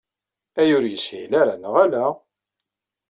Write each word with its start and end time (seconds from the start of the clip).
Aya 0.59 0.73
ur 0.77 0.85
yeshil 0.87 1.31
ara, 1.41 1.55
neɣ 1.55 1.73
ala? 1.83 2.05